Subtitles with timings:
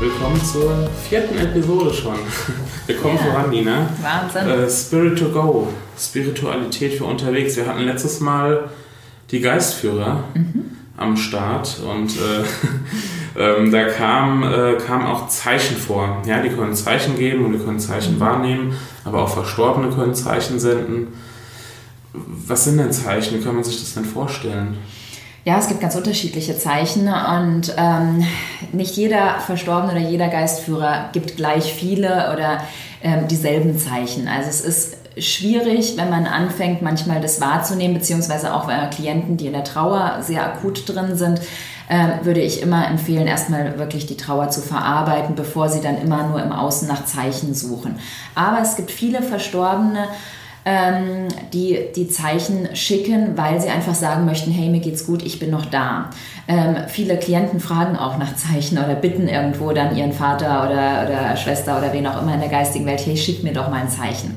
[0.00, 2.14] Willkommen zur vierten Episode schon.
[2.86, 3.24] Wir kommen ja.
[3.24, 3.88] voran, Nina.
[4.00, 4.48] Wahnsinn.
[4.48, 7.56] Äh, Spirit to Go, Spiritualität für unterwegs.
[7.56, 8.70] Wir hatten letztes Mal
[9.32, 10.76] die Geistführer mhm.
[10.96, 12.44] am Start und äh,
[13.40, 16.22] ähm, da kamen äh, kam auch Zeichen vor.
[16.24, 18.20] Ja, die können Zeichen geben und wir können Zeichen mhm.
[18.20, 21.08] wahrnehmen, aber auch Verstorbene können Zeichen senden.
[22.12, 23.40] Was sind denn Zeichen?
[23.40, 24.76] Wie kann man sich das denn vorstellen?
[25.44, 28.24] Ja, es gibt ganz unterschiedliche Zeichen und ähm,
[28.72, 32.60] nicht jeder Verstorbene oder jeder Geistführer gibt gleich viele oder
[33.02, 34.28] ähm, dieselben Zeichen.
[34.28, 39.46] Also es ist schwierig, wenn man anfängt, manchmal das wahrzunehmen, beziehungsweise auch bei Klienten, die
[39.46, 41.40] in der Trauer sehr akut drin sind,
[41.88, 46.28] äh, würde ich immer empfehlen, erstmal wirklich die Trauer zu verarbeiten, bevor sie dann immer
[46.28, 47.98] nur im Außen nach Zeichen suchen.
[48.34, 50.08] Aber es gibt viele Verstorbene,
[50.68, 55.38] ähm, die die Zeichen schicken, weil sie einfach sagen möchten, hey, mir geht's gut, ich
[55.38, 56.10] bin noch da.
[56.46, 61.36] Ähm, viele Klienten fragen auch nach Zeichen oder bitten irgendwo dann ihren Vater oder, oder
[61.38, 63.88] Schwester oder wen auch immer in der geistigen Welt, hey, schick mir doch mal ein
[63.88, 64.36] Zeichen.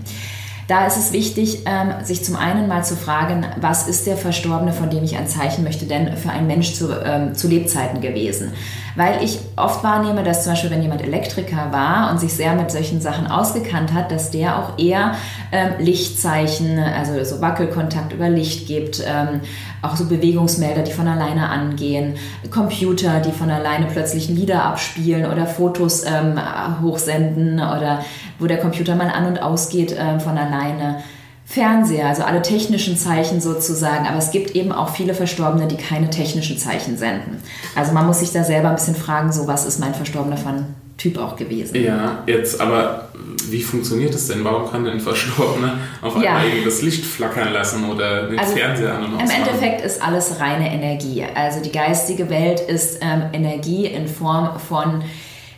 [0.72, 4.72] Da ist es wichtig, ähm, sich zum einen mal zu fragen, was ist der Verstorbene,
[4.72, 8.54] von dem ich ein Zeichen möchte, denn für einen Mensch zu, ähm, zu Lebzeiten gewesen.
[8.96, 12.72] Weil ich oft wahrnehme, dass zum Beispiel, wenn jemand Elektriker war und sich sehr mit
[12.72, 15.16] solchen Sachen ausgekannt hat, dass der auch eher
[15.52, 19.42] ähm, Lichtzeichen, also so Wackelkontakt über Licht gibt, ähm,
[19.82, 22.16] auch so Bewegungsmelder, die von alleine angehen,
[22.50, 26.40] Computer, die von alleine plötzlich Lieder abspielen oder Fotos ähm,
[26.82, 28.06] hochsenden oder
[28.42, 31.04] wo der Computer mal an und ausgeht äh, von alleine.
[31.46, 36.10] Fernseher, also alle technischen Zeichen sozusagen, aber es gibt eben auch viele Verstorbene, die keine
[36.10, 37.42] technischen Zeichen senden.
[37.76, 40.66] Also man muss sich da selber ein bisschen fragen, so was ist mein Verstorbener von
[40.98, 41.76] Typ auch gewesen.
[41.84, 43.10] Ja, jetzt aber
[43.50, 44.44] wie funktioniert das denn?
[44.46, 46.64] Warum kann denn ein Verstorbener auf einmal ja.
[46.64, 49.24] das Licht flackern lassen oder den also Fernseher an und aus?
[49.24, 51.26] Im Endeffekt ist alles reine Energie.
[51.36, 55.04] Also die geistige Welt ist ähm, Energie in Form von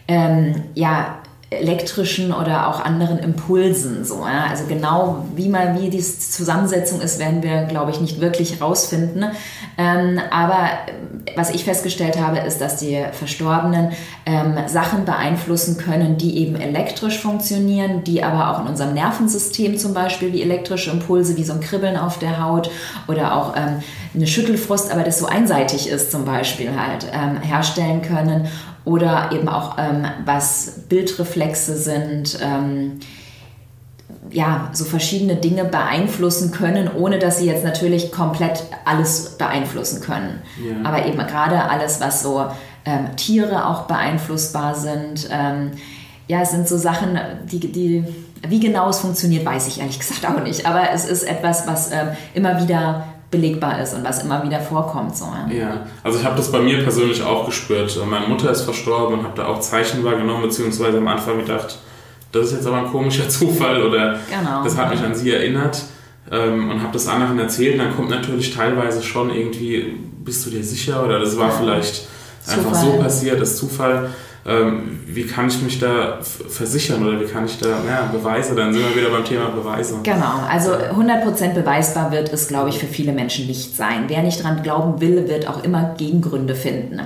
[0.07, 1.19] ähm, ja,
[1.59, 4.05] elektrischen oder auch anderen Impulsen.
[4.05, 4.45] So, ja?
[4.49, 9.25] Also genau wie mal wie die Zusammensetzung ist, werden wir, glaube ich, nicht wirklich rausfinden.
[9.77, 10.69] Ähm, aber
[11.25, 13.91] äh, was ich festgestellt habe, ist, dass die Verstorbenen
[14.25, 19.93] ähm, Sachen beeinflussen können, die eben elektrisch funktionieren, die aber auch in unserem Nervensystem zum
[19.93, 22.69] Beispiel wie elektrische Impulse, wie so ein Kribbeln auf der Haut
[23.07, 23.81] oder auch ähm,
[24.13, 28.47] eine Schüttelfrost, aber das so einseitig ist zum Beispiel halt, ähm, herstellen können
[28.85, 32.99] oder eben auch ähm, was Bildreflexe sind, ähm,
[34.29, 40.41] ja, so verschiedene Dinge beeinflussen können, ohne dass sie jetzt natürlich komplett alles beeinflussen können.
[40.63, 40.89] Ja.
[40.89, 42.45] Aber eben gerade alles, was so
[42.85, 45.71] ähm, Tiere auch beeinflussbar sind, ähm,
[46.27, 48.03] ja, es sind so Sachen, die, die,
[48.47, 50.65] wie genau es funktioniert, weiß ich ehrlich gesagt auch nicht.
[50.65, 55.17] Aber es ist etwas, was ähm, immer wieder belegbar ist und was immer wieder vorkommt.
[55.17, 55.85] So, ja.
[56.03, 57.99] also ich habe das bei mir persönlich auch gespürt.
[58.07, 61.79] Meine Mutter ist verstorben und habe da auch Zeichen wahrgenommen, beziehungsweise am Anfang gedacht,
[62.31, 64.63] das ist jetzt aber ein komischer Zufall oder genau.
[64.63, 65.81] das hat mich an sie erinnert
[66.31, 67.79] ähm, und habe das anderen erzählt.
[67.79, 72.07] dann kommt natürlich teilweise schon irgendwie, bist du dir sicher oder das war vielleicht
[72.43, 72.59] Zufall.
[72.59, 74.09] einfach so passiert, das Zufall
[74.45, 78.73] ähm, wie kann ich mich da versichern oder wie kann ich da ja, Beweise, dann
[78.73, 79.99] sind wir wieder beim Thema Beweise.
[80.03, 84.05] Genau, also 100% beweisbar wird es, glaube ich, für viele Menschen nicht sein.
[84.07, 87.01] Wer nicht dran glauben will, wird auch immer Gegengründe finden.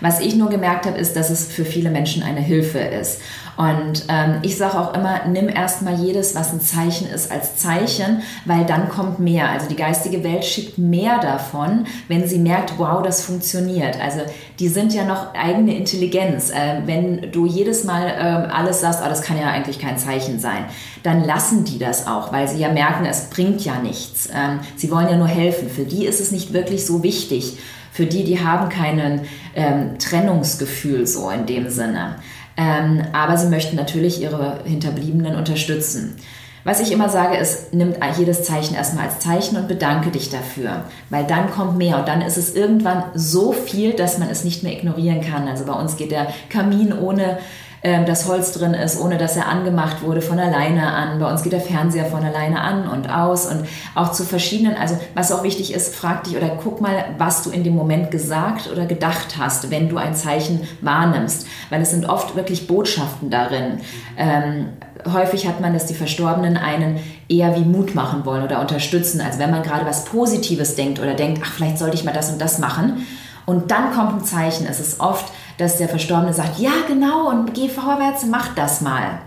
[0.00, 3.20] Was ich nur gemerkt habe, ist, dass es für viele Menschen eine Hilfe ist.
[3.58, 8.22] Und ähm, ich sage auch immer, nimm erstmal jedes, was ein Zeichen ist, als Zeichen,
[8.44, 9.50] weil dann kommt mehr.
[9.50, 14.00] Also die geistige Welt schickt mehr davon, wenn sie merkt, wow, das funktioniert.
[14.00, 14.20] Also
[14.60, 16.50] die sind ja noch eigene Intelligenz.
[16.50, 20.38] Äh, wenn du jedes Mal äh, alles sagst, oh, das kann ja eigentlich kein Zeichen
[20.38, 20.64] sein,
[21.02, 24.28] dann lassen die das auch, weil sie ja merken, es bringt ja nichts.
[24.32, 25.68] Ähm, sie wollen ja nur helfen.
[25.68, 27.58] Für die ist es nicht wirklich so wichtig.
[27.92, 29.22] Für die, die haben keinen
[29.54, 32.16] ähm, Trennungsgefühl so in dem Sinne.
[32.56, 36.16] Ähm, aber sie möchten natürlich ihre Hinterbliebenen unterstützen.
[36.64, 40.84] Was ich immer sage, ist, nimm jedes Zeichen erstmal als Zeichen und bedanke dich dafür,
[41.10, 44.62] weil dann kommt mehr und dann ist es irgendwann so viel, dass man es nicht
[44.62, 45.48] mehr ignorieren kann.
[45.48, 47.38] Also bei uns geht der Kamin ohne
[47.82, 51.18] ähm, das Holz drin ist, ohne dass er angemacht wurde, von alleine an.
[51.18, 53.64] Bei uns geht der Fernseher von alleine an und aus und
[53.94, 57.50] auch zu verschiedenen, also was auch wichtig ist, frag dich oder guck mal, was du
[57.50, 62.08] in dem Moment gesagt oder gedacht hast, wenn du ein Zeichen wahrnimmst, weil es sind
[62.08, 63.80] oft wirklich Botschaften darin.
[64.16, 64.68] Ähm,
[65.12, 66.98] häufig hat man, dass die Verstorbenen einen
[67.28, 69.20] eher wie Mut machen wollen oder unterstützen.
[69.20, 72.30] Also wenn man gerade was Positives denkt oder denkt, ach, vielleicht sollte ich mal das
[72.30, 73.06] und das machen.
[73.48, 74.66] Und dann kommt ein Zeichen.
[74.66, 79.20] Es ist oft, dass der Verstorbene sagt, ja, genau, und geh vorwärts, mach das mal.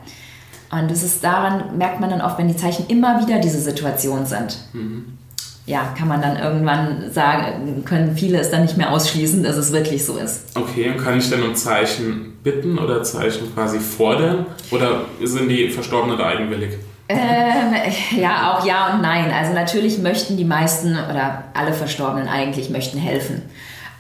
[0.69, 4.27] Und das ist daran, merkt man dann oft, wenn die Zeichen immer wieder diese Situation
[4.27, 4.59] sind.
[4.73, 5.17] Mhm.
[5.65, 9.71] Ja, kann man dann irgendwann sagen, können viele es dann nicht mehr ausschließen, dass es
[9.71, 10.55] wirklich so ist.
[10.55, 14.45] Okay, und kann ich denn um Zeichen bitten oder Zeichen quasi fordern?
[14.69, 16.73] Oder sind die Verstorbenen da eigenwillig?
[17.09, 17.73] Ähm,
[18.19, 19.31] ja, auch ja und nein.
[19.31, 23.41] Also natürlich möchten die meisten oder alle Verstorbenen eigentlich möchten helfen.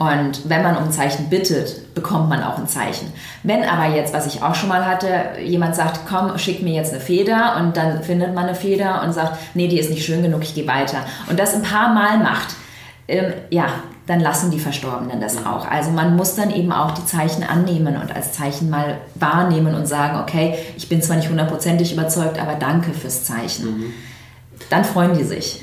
[0.01, 3.13] Und wenn man um ein Zeichen bittet, bekommt man auch ein Zeichen.
[3.43, 6.91] Wenn aber jetzt, was ich auch schon mal hatte, jemand sagt, komm, schick mir jetzt
[6.91, 10.23] eine Feder und dann findet man eine Feder und sagt, nee, die ist nicht schön
[10.23, 10.97] genug, ich gehe weiter.
[11.29, 12.55] Und das ein paar Mal macht,
[13.07, 13.65] ähm, ja,
[14.07, 15.69] dann lassen die Verstorbenen das auch.
[15.69, 19.85] Also man muss dann eben auch die Zeichen annehmen und als Zeichen mal wahrnehmen und
[19.85, 23.65] sagen, okay, ich bin zwar nicht hundertprozentig überzeugt, aber danke fürs Zeichen.
[23.65, 23.93] Mhm.
[24.71, 25.61] Dann freuen die sich.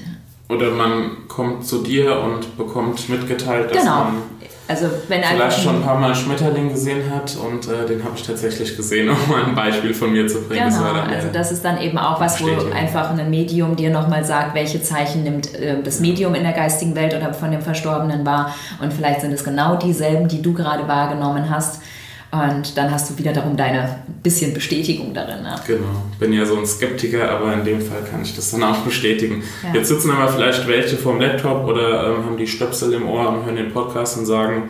[0.49, 4.05] Oder man kommt zu dir und bekommt mitgeteilt, dass genau.
[4.05, 4.23] man
[4.69, 8.23] also wenn vielleicht schon ein paar Mal Schmetterling gesehen hat und äh, den habe ich
[8.23, 10.69] tatsächlich gesehen, um mal ein Beispiel von mir zu bringen.
[10.69, 14.25] Genau, das also das ist dann eben auch was, wo einfach ein Medium dir nochmal
[14.27, 18.27] sagt, welche Zeichen nimmt äh, das Medium in der geistigen Welt oder von dem Verstorbenen
[18.27, 21.81] wahr und vielleicht sind es genau dieselben, die du gerade wahrgenommen hast.
[22.31, 25.45] Und dann hast du wieder darum deine bisschen Bestätigung darin.
[25.45, 25.59] Ja.
[25.67, 26.05] Genau.
[26.19, 29.43] Bin ja so ein Skeptiker, aber in dem Fall kann ich das dann auch bestätigen.
[29.63, 29.75] Ja.
[29.75, 33.47] Jetzt sitzen aber vielleicht welche vorm Laptop oder ähm, haben die Stöpsel im Ohr und
[33.47, 34.69] hören den Podcast und sagen,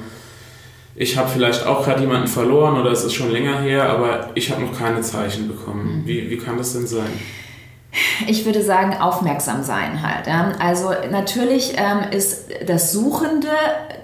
[0.95, 4.51] ich habe vielleicht auch gerade jemanden verloren oder es ist schon länger her, aber ich
[4.51, 6.03] habe noch keine Zeichen bekommen.
[6.03, 6.07] Mhm.
[6.07, 7.11] Wie, wie kann das denn sein?
[8.27, 10.27] Ich würde sagen, aufmerksam sein halt.
[10.27, 10.53] Ja.
[10.61, 13.49] Also natürlich ähm, ist das Suchende,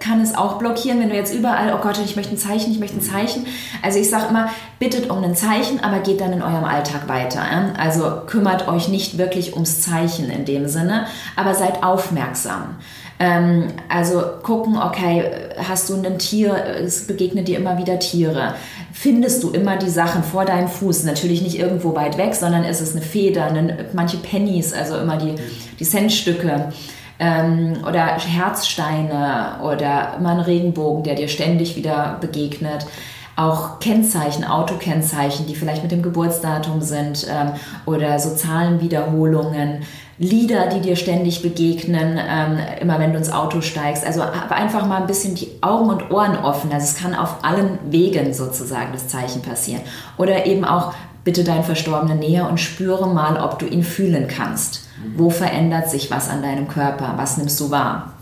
[0.00, 2.78] kann es auch blockieren, wenn du jetzt überall, oh Gott, ich möchte ein Zeichen, ich
[2.78, 3.46] möchte ein Zeichen.
[3.82, 4.48] Also ich sage immer,
[4.78, 7.40] bittet um ein Zeichen, aber geht dann in eurem Alltag weiter.
[7.40, 7.72] Ja.
[7.78, 11.06] Also kümmert euch nicht wirklich ums Zeichen in dem Sinne,
[11.36, 12.76] aber seid aufmerksam.
[13.18, 15.24] Ähm, also gucken, okay,
[15.56, 18.54] hast du ein Tier, es begegnet dir immer wieder Tiere.
[18.92, 21.04] Findest du immer die Sachen vor deinem Fuß?
[21.04, 25.16] Natürlich nicht irgendwo weit weg, sondern ist es eine Feder, eine, manche Pennies, also immer
[25.16, 25.34] die,
[25.78, 26.72] die Centstücke.
[27.20, 32.86] Ähm, oder Herzsteine oder immer ein Regenbogen, der dir ständig wieder begegnet
[33.36, 37.52] auch Kennzeichen, Autokennzeichen, die vielleicht mit dem Geburtsdatum sind ähm,
[37.86, 39.82] oder so Zahlenwiederholungen.
[40.16, 44.06] Lieder, die dir ständig begegnen, ähm, immer wenn du ins Auto steigst.
[44.06, 46.72] Also einfach mal ein bisschen die Augen und Ohren offen.
[46.72, 49.82] Also es kann auf allen Wegen sozusagen das Zeichen passieren.
[50.16, 50.94] Oder eben auch
[51.24, 54.86] bitte deinen Verstorbenen näher und spüre mal, ob du ihn fühlen kannst.
[55.16, 57.14] Wo verändert sich was an deinem Körper?
[57.16, 58.13] Was nimmst du wahr?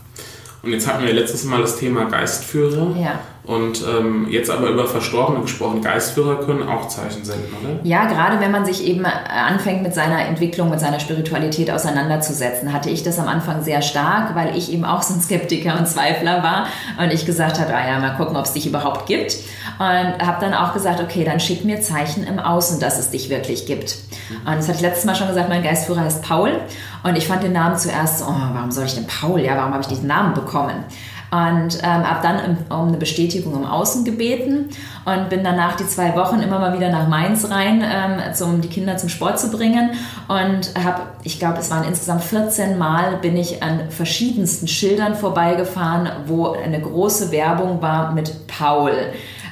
[0.63, 2.95] Und jetzt hatten wir letztes Mal das Thema Geistführer.
[2.97, 3.19] Ja.
[3.43, 7.79] Und ähm, jetzt aber über Verstorbene gesprochen, Geistführer können auch Zeichen senden, oder?
[7.83, 12.71] Ja, gerade wenn man sich eben äh, anfängt mit seiner Entwicklung, mit seiner Spiritualität auseinanderzusetzen,
[12.71, 15.89] hatte ich das am Anfang sehr stark, weil ich eben auch so ein Skeptiker und
[15.89, 16.67] Zweifler war
[16.97, 19.35] und ich gesagt habe, ah ja, mal gucken, ob es dich überhaupt gibt.
[19.79, 23.29] Und habe dann auch gesagt, okay, dann schick mir Zeichen im Außen, dass es dich
[23.29, 23.97] wirklich gibt.
[24.45, 26.59] Und das hatte ich letztes Mal schon gesagt, mein Geistführer heißt Paul
[27.03, 29.41] und ich fand den Namen zuerst so, oh, warum soll ich denn Paul?
[29.41, 30.85] Ja, warum habe ich diesen Namen bekommen?
[31.31, 34.69] Und ähm, habe dann um eine Bestätigung im Außen gebeten
[35.03, 38.67] und bin danach die zwei Wochen immer mal wieder nach Mainz rein, ähm, um die
[38.67, 39.91] Kinder zum Sport zu bringen.
[40.27, 46.07] Und habe, ich glaube, es waren insgesamt 14 Mal, bin ich an verschiedensten Schildern vorbeigefahren,
[46.27, 48.93] wo eine große Werbung war mit Paul.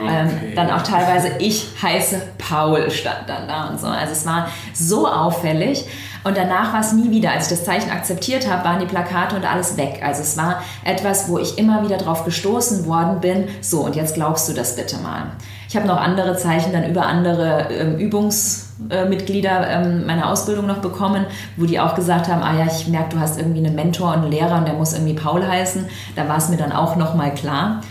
[0.01, 0.11] Okay.
[0.11, 3.87] Ähm, dann auch teilweise ich heiße Paul stand dann da und so.
[3.87, 5.85] Also es war so auffällig.
[6.23, 7.31] Und danach war es nie wieder.
[7.31, 10.01] Als ich das Zeichen akzeptiert habe, waren die Plakate und alles weg.
[10.05, 13.47] Also es war etwas, wo ich immer wieder drauf gestoßen worden bin.
[13.61, 15.23] So, und jetzt glaubst du das bitte mal.
[15.67, 21.25] Ich habe noch andere Zeichen dann über andere ähm, Übungsmitglieder ähm, meiner Ausbildung noch bekommen,
[21.57, 24.21] wo die auch gesagt haben, ah ja, ich merke, du hast irgendwie einen Mentor und
[24.21, 25.85] einen Lehrer und der muss irgendwie Paul heißen.
[26.15, 27.81] Da war es mir dann auch noch mal klar.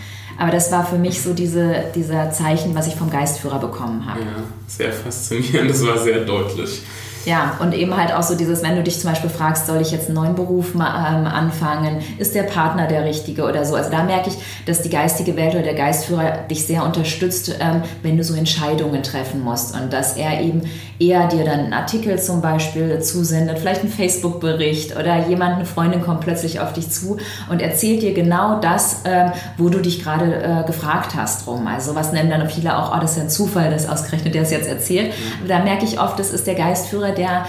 [0.41, 4.21] Aber das war für mich so diese, dieser Zeichen, was ich vom Geistführer bekommen habe.
[4.21, 6.81] Ja, sehr faszinierend, das war sehr deutlich.
[7.25, 9.91] Ja, und eben halt auch so dieses, wenn du dich zum Beispiel fragst, soll ich
[9.91, 13.75] jetzt einen neuen Beruf ähm, anfangen, ist der Partner der richtige oder so.
[13.75, 14.35] Also da merke ich,
[14.65, 19.03] dass die geistige Welt oder der Geistführer dich sehr unterstützt, ähm, wenn du so Entscheidungen
[19.03, 20.63] treffen musst und dass er eben
[20.99, 26.01] eher dir dann einen Artikel zum Beispiel zusendet, vielleicht einen Facebook-Bericht oder jemand, eine Freundin
[26.01, 27.17] kommt plötzlich auf dich zu
[27.49, 31.67] und erzählt dir genau das, ähm, wo du dich gerade äh, gefragt hast drum.
[31.67, 34.43] Also was nennen dann viele auch, oh, das ist ja ein Zufall, dass ausgerechnet der
[34.43, 35.11] es jetzt erzählt.
[35.11, 35.47] Mhm.
[35.47, 37.45] Da merke ich oft, das ist der Geistführer, der,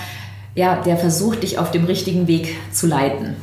[0.55, 3.37] ja, der versucht, dich auf dem richtigen Weg zu leiten.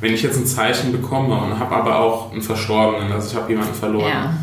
[0.00, 3.50] Wenn ich jetzt ein Zeichen bekomme und habe aber auch einen Verstorbenen, also ich habe
[3.50, 4.34] jemanden verloren, ja.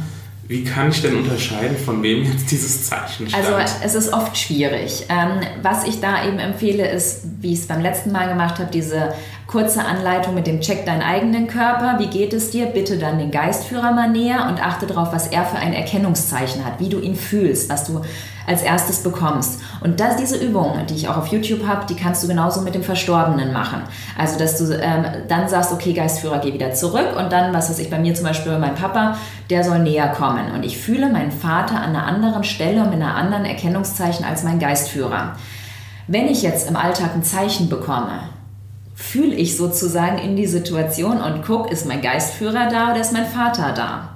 [0.46, 3.46] Wie kann ich denn unterscheiden, von wem jetzt dieses Zeichen stammt?
[3.46, 5.06] Also es ist oft schwierig.
[5.08, 8.70] Ähm, was ich da eben empfehle, ist, wie ich es beim letzten Mal gemacht habe,
[8.70, 9.14] diese
[9.48, 12.00] kurze Anleitung mit dem Check deinen eigenen Körper.
[12.00, 12.68] Wie geht es dir?
[12.68, 16.80] Bitte dann den Geistführer mal näher und achte darauf, was er für ein Erkennungszeichen hat,
[16.80, 18.02] wie du ihn fühlst, was du
[18.48, 19.62] als erstes bekommst.
[19.82, 22.76] Und das, diese Übung, die ich auch auf YouTube habe, die kannst du genauso mit
[22.76, 23.82] dem Verstorbenen machen.
[24.18, 27.80] Also, dass du ähm, dann sagst, okay, Geistführer, geh wieder zurück und dann, was weiß
[27.80, 29.18] ich, bei mir zum Beispiel mein Papa,
[29.50, 30.52] der soll näher kommen.
[30.52, 34.44] Und ich fühle meinen Vater an einer anderen Stelle und mit einer anderen Erkennungszeichen als
[34.44, 35.36] mein Geistführer.
[36.08, 38.33] Wenn ich jetzt im Alltag ein Zeichen bekomme,
[38.94, 43.26] fühle ich sozusagen in die Situation und gucke, ist mein Geistführer da oder ist mein
[43.26, 44.13] Vater da?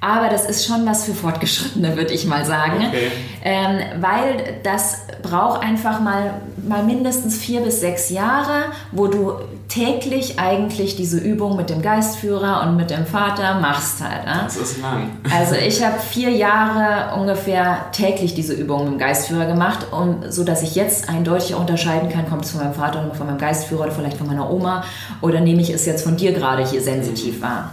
[0.00, 2.84] Aber das ist schon was für Fortgeschrittene, würde ich mal sagen.
[2.88, 3.10] Okay.
[3.42, 6.34] Ähm, weil das braucht einfach mal,
[6.66, 9.32] mal mindestens vier bis sechs Jahre, wo du
[9.68, 14.24] täglich eigentlich diese Übung mit dem Geistführer und mit dem Vater machst halt.
[14.24, 14.42] Ne?
[14.44, 15.10] Das ist lang.
[15.36, 20.44] Also ich habe vier Jahre ungefähr täglich diese Übung mit dem Geistführer gemacht, um, so
[20.44, 23.84] dass ich jetzt eindeutig unterscheiden kann, kommt es von meinem Vater oder von meinem Geistführer
[23.84, 24.84] oder vielleicht von meiner Oma
[25.20, 27.72] oder nehme ich es jetzt von dir gerade hier sensitiv wahr.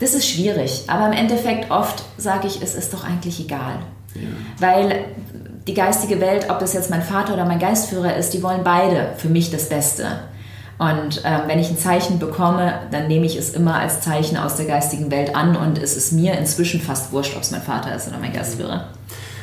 [0.00, 3.74] Das ist schwierig, aber im Endeffekt oft sage ich, es ist doch eigentlich egal.
[4.14, 4.28] Ja.
[4.58, 5.04] Weil
[5.66, 9.12] die geistige Welt, ob das jetzt mein Vater oder mein Geistführer ist, die wollen beide
[9.18, 10.20] für mich das Beste.
[10.78, 14.56] Und ähm, wenn ich ein Zeichen bekomme, dann nehme ich es immer als Zeichen aus
[14.56, 17.94] der geistigen Welt an und es ist mir inzwischen fast wurscht, ob es mein Vater
[17.94, 18.88] ist oder mein Geistführer.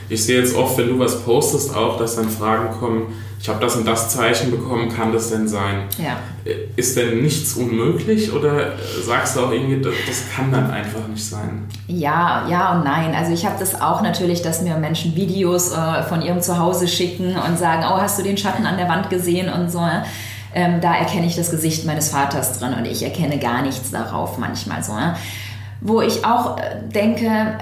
[0.10, 3.60] Ich sehe jetzt oft, wenn du was postest, auch, dass dann Fragen kommen, ich habe
[3.60, 5.84] das und das Zeichen bekommen, kann das denn sein?
[5.98, 6.17] Ja.
[6.75, 8.74] Ist denn nichts unmöglich oder
[9.06, 11.67] sagst du auch irgendwie, das kann dann einfach nicht sein?
[11.88, 13.13] Ja, ja und nein.
[13.13, 17.36] Also ich habe das auch natürlich, dass mir Menschen Videos äh, von ihrem Zuhause schicken
[17.38, 19.82] und sagen, oh, hast du den Schatten an der Wand gesehen und so.
[20.53, 24.38] Ähm, da erkenne ich das Gesicht meines Vaters drin und ich erkenne gar nichts darauf
[24.38, 24.94] manchmal so.
[24.94, 25.15] Ne?
[25.81, 27.57] Wo ich auch äh, denke,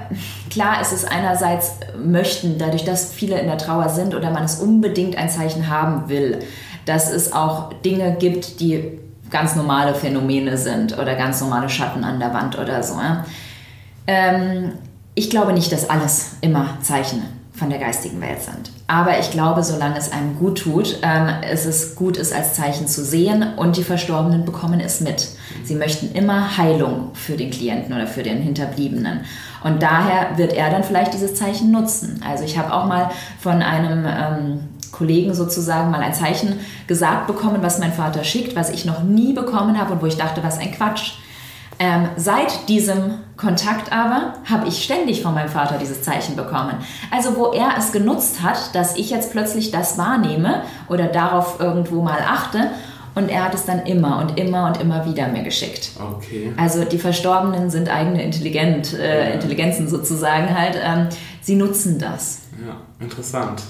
[0.50, 4.60] klar ist es einerseits möchten, dadurch, dass viele in der Trauer sind oder man es
[4.60, 6.38] unbedingt ein Zeichen haben will,
[6.84, 8.98] dass es auch Dinge gibt, die
[9.30, 12.94] ganz normale Phänomene sind oder ganz normale Schatten an der Wand oder so.
[14.06, 14.72] Ähm,
[15.14, 17.22] ich glaube nicht, dass alles immer Zeichen
[17.56, 18.70] von der geistigen Welt sind.
[18.86, 22.86] Aber ich glaube, solange es einem gut tut, ähm, ist es gut, es als Zeichen
[22.86, 25.28] zu sehen und die Verstorbenen bekommen es mit.
[25.64, 29.20] Sie möchten immer Heilung für den Klienten oder für den Hinterbliebenen.
[29.64, 32.22] Und daher wird er dann vielleicht dieses Zeichen nutzen.
[32.24, 33.10] Also ich habe auch mal
[33.40, 34.60] von einem ähm,
[34.92, 39.32] Kollegen sozusagen mal ein Zeichen gesagt bekommen, was mein Vater schickt, was ich noch nie
[39.32, 41.14] bekommen habe und wo ich dachte, was ein Quatsch.
[41.78, 46.74] Ähm, seit diesem Kontakt aber habe ich ständig von meinem Vater dieses Zeichen bekommen.
[47.10, 52.02] Also wo er es genutzt hat, dass ich jetzt plötzlich das wahrnehme oder darauf irgendwo
[52.02, 52.70] mal achte
[53.14, 55.90] und er hat es dann immer und immer und immer wieder mir geschickt.
[55.98, 56.52] Okay.
[56.56, 60.78] Also die Verstorbenen sind eigene Intelligent, äh, Intelligenzen sozusagen halt.
[60.82, 61.08] Ähm,
[61.40, 62.40] sie nutzen das.
[62.64, 63.62] Ja, interessant.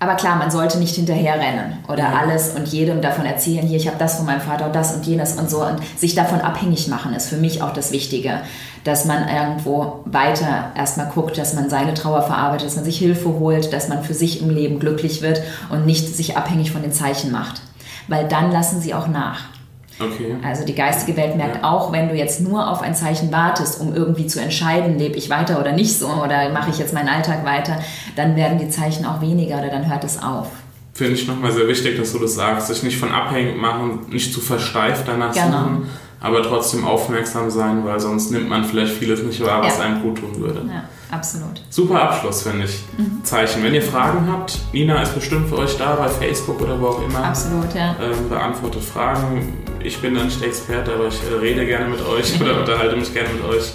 [0.00, 2.18] Aber klar, man sollte nicht hinterherrennen oder ja.
[2.20, 5.04] alles und jedem davon erzählen, hier, ich habe das von meinem Vater und das und
[5.04, 5.64] jenes und so.
[5.64, 8.40] Und sich davon abhängig machen ist für mich auch das Wichtige,
[8.84, 13.28] dass man irgendwo weiter erstmal guckt, dass man seine Trauer verarbeitet, dass man sich Hilfe
[13.40, 16.92] holt, dass man für sich im Leben glücklich wird und nicht sich abhängig von den
[16.92, 17.60] Zeichen macht.
[18.06, 19.57] Weil dann lassen sie auch nach.
[20.00, 20.36] Okay.
[20.44, 21.64] Also die geistige Welt merkt ja.
[21.64, 25.28] auch, wenn du jetzt nur auf ein Zeichen wartest, um irgendwie zu entscheiden, lebe ich
[25.28, 27.78] weiter oder nicht so oder mache ich jetzt meinen Alltag weiter,
[28.16, 30.48] dann werden die Zeichen auch weniger oder dann hört es auf.
[30.94, 34.32] Finde ich nochmal sehr wichtig, dass du das sagst, sich nicht von abhängig machen, nicht
[34.32, 35.62] zu versteift danach genau.
[35.62, 35.86] suchen,
[36.20, 39.84] aber trotzdem aufmerksam sein, weil sonst nimmt man vielleicht vieles nicht wahr, was ja.
[39.84, 40.64] einem gut tun würde.
[40.66, 40.84] Ja.
[41.10, 41.62] Absolut.
[41.70, 42.84] Super Abschluss, finde ich.
[42.96, 43.24] Mhm.
[43.24, 43.62] Zeichen.
[43.62, 47.02] Wenn ihr Fragen habt, Nina ist bestimmt für euch da bei Facebook oder wo auch
[47.02, 47.24] immer.
[47.24, 47.96] Absolut, ja.
[48.00, 49.56] Ähm, beantwortet Fragen.
[49.82, 52.96] Ich bin da nicht der Experte, aber ich äh, rede gerne mit euch oder unterhalte
[52.96, 53.72] mich gerne mit euch.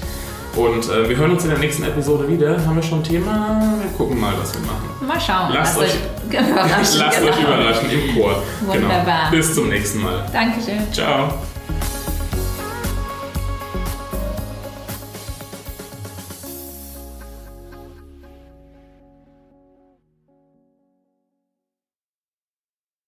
[0.55, 2.63] Und äh, wir hören uns in der nächsten Episode wieder.
[2.65, 3.73] Haben wir schon ein Thema?
[3.81, 5.07] Wir gucken mal, was wir machen.
[5.07, 5.51] Mal schauen.
[5.51, 5.95] Lasst, euch,
[6.29, 7.31] überraschen, lasst genau.
[7.31, 8.43] euch überraschen im Chor.
[8.61, 9.03] Wunderbar.
[9.03, 9.31] Genau.
[9.31, 10.25] Bis zum nächsten Mal.
[10.31, 10.93] Dankeschön.
[10.93, 11.33] Ciao.